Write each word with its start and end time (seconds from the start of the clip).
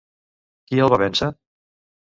Qui 0.71 0.81
el 0.87 0.91
va 0.95 1.01
vèncer? 1.03 1.31